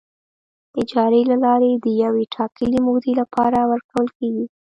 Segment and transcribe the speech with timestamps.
[0.81, 4.45] اجارې له لارې د یوې ټاکلې مودې لپاره ورکول کیږي.